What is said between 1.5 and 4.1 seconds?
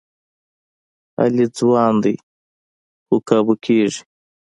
ځوان دی، خو قابو کېږي.